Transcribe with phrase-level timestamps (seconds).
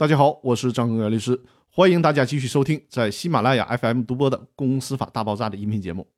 [0.00, 1.38] 大家好，我是张根元律师，
[1.68, 6.08] 欢迎大家继续收听在喜马拉雅 FM 独播的《公司法大爆炸》的音频节目。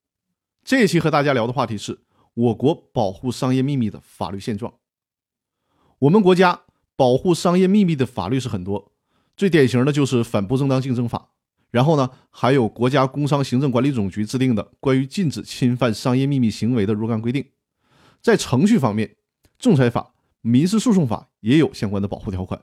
[0.62, 1.98] 这一期和大家聊的话题是
[2.34, 4.72] 我国保护商业秘密的法律现状。
[5.98, 6.60] 我们国家
[6.94, 8.92] 保护商业秘密的法律是很多，
[9.36, 11.18] 最典型的就是《反不正当竞争法》，
[11.72, 17.44] 然后呢，还有国家工商行政管理总局制定的关于禁止侵犯商业秘密行为的若干规定。
[18.20, 19.16] 在程序方面，
[19.58, 22.62] 仲裁法、民事诉讼法也有相关的保护条款，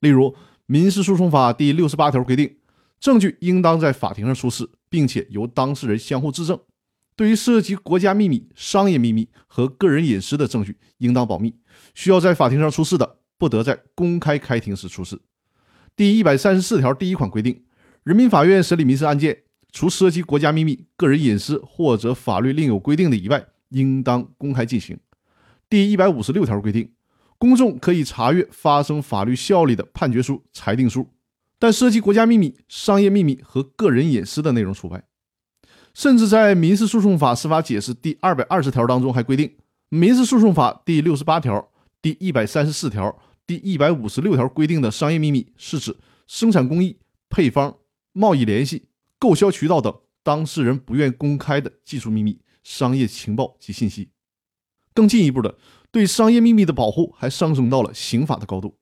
[0.00, 0.36] 例如。
[0.70, 2.56] 民事诉讼法第六十八条规定，
[3.00, 6.60] 证据应当在法庭上出示，并且由当事人相互质证。
[7.16, 11.54] 对于涉及国家秘密、商业秘密和个人隐私的证据，应当保密。
[11.94, 15.18] 需要在法庭上出示的，不得在公开开庭时出示。
[15.96, 17.64] 第一百三十四条第一款规定，
[18.04, 25.00] 人民法院审理民事案件，除涉及国家秘密、个人隐私或者法律另有规定的以外，应当公开进行。
[25.70, 26.90] 第一百五十六条规定。
[27.38, 31.08] 公众可以查阅发生法律效力的判决书、裁定书，
[31.58, 35.04] 但涉及国家秘密、商业秘密和个人隐私的内容除外。
[35.94, 39.48] 甚至在《民事诉讼法司法解释》第二百二十条当中还规定，
[39.88, 41.70] 《民事诉讼法》第六十八条、
[42.02, 43.16] 第一百三十四条、
[43.46, 47.76] 第一百五十六条规定的商业秘密，是指生产工艺、配方、
[48.12, 48.86] 贸易联系、
[49.18, 49.92] 购销渠道等
[50.24, 54.10] 当事人不愿公开的技术秘密、商业情报及信息。
[54.92, 55.56] 更进一步的。
[55.90, 58.76] 对商业秘密的保护还上升到了刑法的高度。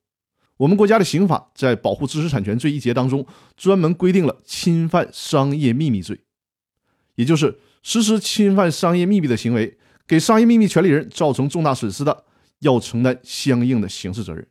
[0.58, 3.26] 我们国家的刑法在保护知识产权罪一节当中，
[3.56, 6.18] 专门规定了侵犯商业秘密罪，
[7.16, 12.24] 也就是实施侵犯商业秘密的行为，给商业秘密权利人造成重大损失的，
[12.60, 14.46] 要承担相应的刑事责任。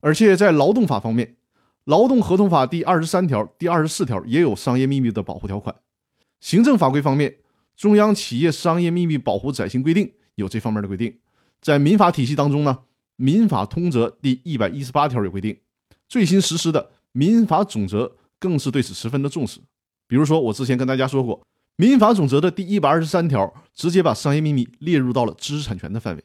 [0.00, 1.26] 而且在劳动法方面，
[1.84, 5.74] 《劳动合同法》第二十三条、第二十四条也有商业秘密的保护条款。
[6.40, 7.30] 行政法规方面，
[7.76, 10.06] 《中央企业商业秘密保护暂行规定》
[10.36, 11.18] 有这方面的规定。
[11.60, 12.78] 在民法体系当中呢，
[13.16, 15.58] 《民法通则》第一百一十八条有规定，
[16.08, 18.06] 最新实施的《民法总则》
[18.38, 19.60] 更是对此十分的重视。
[20.06, 21.38] 比如说，我之前跟大家说过，
[21.76, 26.24] 《民法总则》的第一百二十三条直接把商业秘密列入到了知识产权的范围。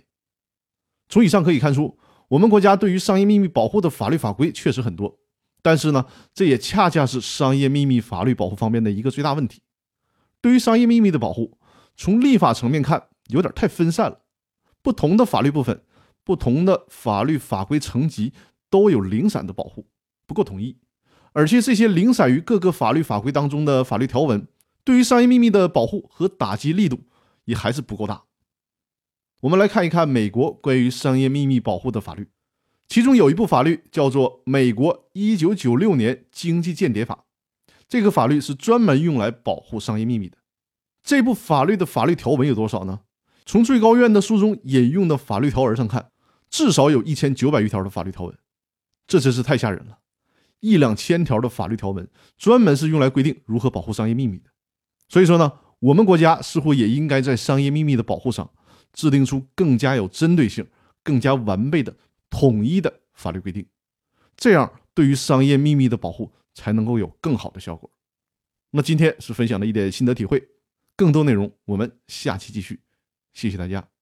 [1.10, 1.98] 从以上可以看出，
[2.30, 5.20] 我们国家对于商业秘密保护的法律法规确实很多，
[5.62, 9.62] 但是呢，这也恰恰是商业秘密法律保护方面的一个最大问题。
[10.42, 11.58] 对于商业秘密的保护，
[11.96, 14.20] 从立法层面看，有点太分散了。
[14.84, 15.82] 不同的法律部分、
[16.24, 18.34] 不同的法律法规层级
[18.70, 19.88] 都有零散的保护，
[20.28, 20.78] 不够统一，
[21.32, 24.46] 而且这些零散于各个法律法规当中的法律条文，
[24.84, 27.00] 对于商业秘密的保护和打击力度
[27.46, 28.26] 也还是不够大。
[29.42, 32.28] 我们来看一看美国关于商业秘密保护的法律，
[32.88, 37.26] 其中有一部法律叫做《美国一九九六年经济间谍法》，
[37.88, 40.38] 这个法律是专门用来保护商业秘密的。
[41.02, 43.02] 这部法律的法律条文有多少呢？
[43.46, 46.12] 从最高院的书中引用的法律条文上看，
[46.50, 48.38] 至少有一千九百余条的法律条文，
[49.08, 50.00] 这真是太吓人了！
[50.60, 54.50] 一两千条的法律条文，专门是用来规定如何保护商业秘密的。
[55.10, 58.50] 所以说呢，我们国家似乎也应该在商业秘密的保护上，
[58.94, 60.66] 制定出更加有针对性、
[61.04, 61.94] 更加完备的
[62.30, 63.66] 统一的法律规定，
[64.38, 67.92] 这样对于商业秘密的保护才能够有更好的效果。
[68.72, 70.42] 那今天是分享的一点心得体会，
[70.96, 72.80] 更多内容我们下期继续。
[73.34, 73.93] 谢谢大家。